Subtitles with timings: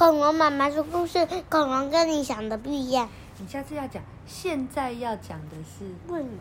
[0.00, 3.06] 恐龙妈妈说故事，恐龙跟你想的不一样。
[3.36, 6.38] 你下次要讲，现在要讲的是，为什么？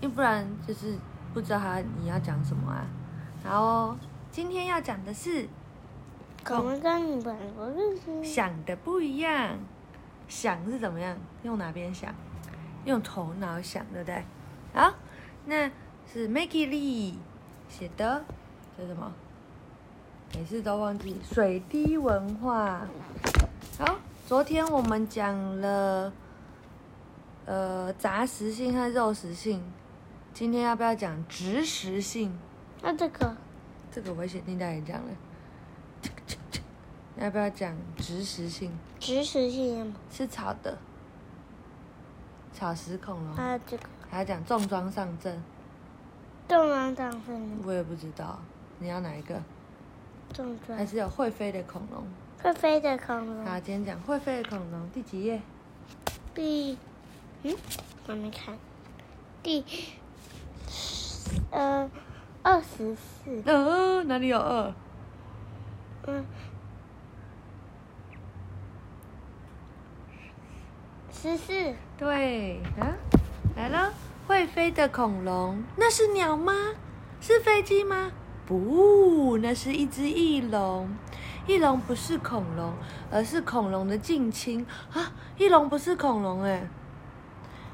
[0.00, 0.98] 要不然就是
[1.32, 2.84] 不知道他你要讲什么啊。
[3.44, 3.96] 然后
[4.32, 5.48] 今天要讲的是
[6.44, 8.24] 恐龙跟你本来不认识。
[8.24, 9.56] 想的不一样，
[10.26, 11.16] 想是怎么样？
[11.44, 12.12] 用哪边想？
[12.86, 14.24] 用头脑想，对不对？
[14.74, 14.92] 好，
[15.44, 15.70] 那
[16.12, 17.14] 是 Maggie Lee
[17.68, 18.24] 写的，
[18.76, 19.12] 这是什么？
[20.34, 22.86] 每次都忘记水滴文化。
[23.78, 23.96] 好，
[24.26, 26.12] 昨天我们讲了
[27.46, 29.62] 呃杂食性和肉食性，
[30.34, 32.36] 今天要不要讲植食性？
[32.82, 33.34] 那这个
[33.90, 35.08] 这个我先听大家讲了。
[37.18, 38.70] 要不要讲植食性？
[39.00, 39.94] 植食性的吗？
[40.10, 40.76] 吃草的，
[42.52, 43.34] 草食恐龙。
[43.34, 45.42] 还有这个还要讲重装上阵，
[46.46, 48.38] 重装上阵我也不知道，
[48.78, 49.40] 你要哪一个？
[50.32, 52.04] 重装还是有会飞的恐龙？
[52.42, 53.62] 会飞的恐好，龙。
[53.62, 55.40] 今天讲会飞的恐龙，第几页？
[56.34, 56.76] 第，
[57.42, 57.56] 嗯，
[58.06, 58.56] 我没看。
[59.42, 59.64] 第，
[61.50, 61.90] 呃，
[62.42, 63.42] 二十四。
[63.44, 64.74] 呃，哪里有二？
[66.06, 66.24] 嗯，
[71.10, 71.74] 十四。
[71.98, 72.92] 对啊，
[73.56, 73.94] 来了，
[74.26, 76.52] 会飞的恐龙，那是鸟吗？
[77.20, 78.12] 是飞机吗？
[78.46, 80.88] 不，那是一只翼龙。
[81.48, 82.72] 翼龙不是恐龙，
[83.10, 85.12] 而是恐龙的近亲啊！
[85.36, 86.68] 翼龙不是恐龙哎，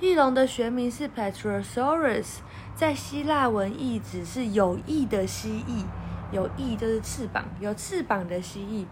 [0.00, 2.40] 翼龙的学名是 Petrosaurus，
[2.74, 5.84] 在希腊文意指是有翼的蜥蜴，
[6.30, 8.86] 有翼就是翅膀，有翅膀的蜥蜴。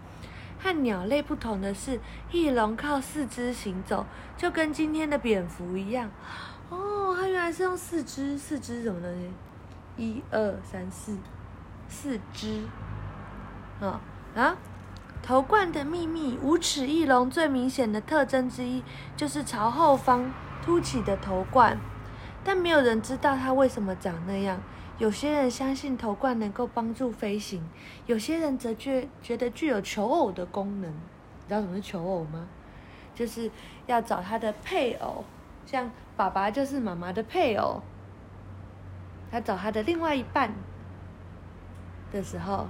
[0.58, 2.00] 和鸟类不同的是，
[2.30, 4.06] 翼龙靠四肢行走，
[4.36, 6.10] 就跟今天的蝙蝠一样。
[6.70, 9.30] 哦，它原来是用四肢，四肢什么东西？
[9.96, 11.18] 一二三四，
[11.92, 12.64] 四肢。
[13.80, 14.00] 啊、
[14.34, 14.56] 啊！
[15.22, 18.82] 头冠的秘密，无齿翼龙最明显的特征之一
[19.16, 20.32] 就是朝后方
[20.64, 21.78] 凸起的头冠，
[22.42, 24.60] 但没有人知道它为什么长那样。
[24.98, 27.62] 有些人相信头冠能够帮助飞行，
[28.06, 30.90] 有些人则觉觉得具有求偶的功能。
[30.90, 32.48] 你知道什么是求偶吗？
[33.14, 33.50] 就是
[33.86, 35.24] 要找他的配偶，
[35.66, 37.82] 像爸爸就是妈妈的配偶，
[39.30, 40.52] 他找他的另外一半
[42.12, 42.68] 的时候，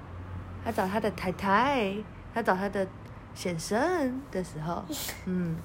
[0.65, 1.95] 他找他的太太，
[2.33, 2.87] 他找他的
[3.35, 4.85] 先生的时候，
[5.27, 5.57] 嗯，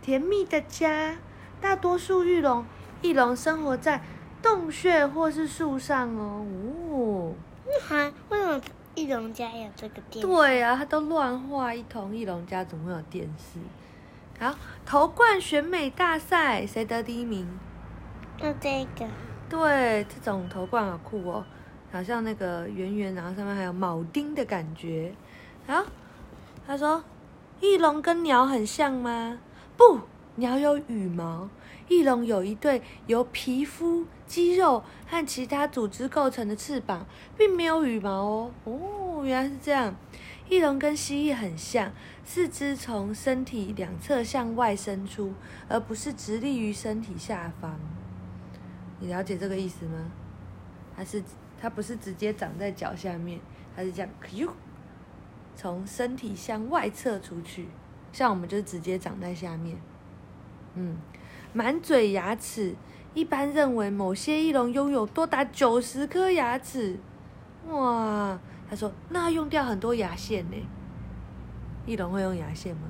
[0.00, 1.16] 甜蜜的家，
[1.60, 2.64] 大多数玉龙
[3.02, 4.00] 翼龙生活在
[4.42, 6.46] 洞穴或是树上哦。
[6.90, 7.34] 哦，
[7.66, 8.60] 那还为什么
[8.94, 10.26] 翼龙家有这个店？
[10.26, 13.58] 对啊，他都乱画一通，翼龙家怎么会有电视？
[14.40, 14.54] 好，
[14.86, 17.46] 头冠选美大赛谁得第一名？
[18.40, 19.04] 那这个
[19.48, 21.44] 对，这种头冠好酷哦，
[21.90, 25.12] 好像那个圆圆，然后上面还有铆钉的感觉。
[25.66, 25.84] 好，
[26.66, 27.02] 他说，
[27.60, 29.38] 翼龙跟鸟很像吗？
[29.76, 30.00] 不，
[30.36, 31.48] 鸟有羽毛，
[31.88, 37.06] 翼龙有一对由皮肤、肌肉和其他组织构成的翅膀，
[37.36, 38.50] 并没有羽毛哦。
[38.64, 39.94] 哦，原来是这样。
[40.48, 41.92] 翼龙跟蜥蜴很像，
[42.24, 45.34] 四肢从身体两侧向外伸出，
[45.68, 47.78] 而不是直立于身体下方。
[49.00, 50.10] 你了解这个意思吗？
[50.96, 51.22] 它是
[51.60, 53.40] 它不是直接长在脚下面，
[53.74, 54.48] 它是这样，呦，
[55.56, 57.68] 从身体向外侧出去，
[58.12, 59.76] 像我们就直接长在下面。
[60.74, 60.96] 嗯，
[61.52, 62.74] 满嘴牙齿，
[63.14, 66.98] 一般认为某些翼龙拥有多达九十颗牙齿。
[67.68, 68.38] 哇，
[68.70, 70.56] 他说那要用掉很多牙线呢。
[71.86, 72.82] 翼龙会用牙线吗？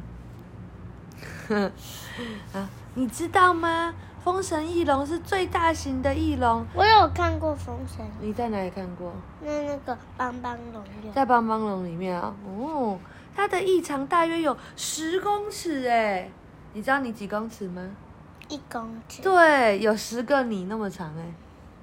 [2.53, 3.95] 啊，你知道吗？
[4.25, 6.67] 风神翼龙是最大型的翼龙。
[6.75, 9.13] 我有看过《封神》，你在哪里看过？
[9.41, 12.35] 那那个邦邦龙有在帮帮龙里面啊。
[12.45, 12.99] 哦，
[13.35, 16.29] 它的翼长大约有十公尺哎，
[16.75, 17.83] 你知道你几公尺吗？
[18.49, 19.23] 一公尺。
[19.23, 21.25] 对，有十个你那么长哎，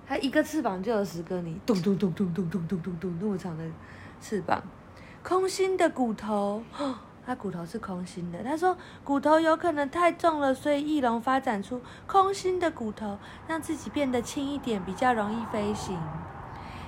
[0.08, 3.64] 它一个翅膀就有十个你，咚咚咚咚咚咚咚咚咚那么长的
[4.22, 4.62] 翅膀。
[5.24, 6.62] 空心的骨头，
[7.26, 8.44] 它骨头是空心的。
[8.44, 13.18] 他说骨头有可能太重了，所以翼龙发展出空心的骨头，
[13.48, 15.98] 让自己变得轻一点，比较容易飞行。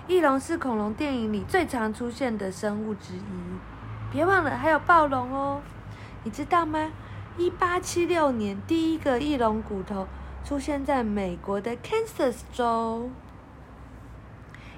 [0.07, 3.21] 翼龙是恐龙电影里最常出现的生物之一，
[4.11, 5.61] 别忘了还有暴龙哦。
[6.23, 6.91] 你知道吗？
[7.37, 10.07] 一八七六年，第一个翼龙骨头
[10.43, 13.09] 出现在美国的 Kansas 州。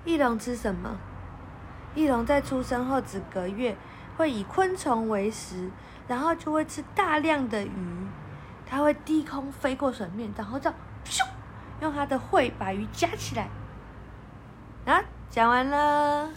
[0.03, 0.97] 翼龙吃什么？
[1.95, 3.75] 翼龙在出生后几个月
[4.19, 5.71] 会以昆虫为食，
[6.05, 7.71] 然后就会吃大量的鱼。
[8.67, 11.25] 它会低空飞过水面，然后这样咻，
[11.79, 13.47] 用它的喙把鱼夹起来。
[14.85, 16.29] 啊，讲完了，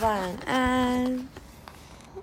[0.00, 1.28] 晚安。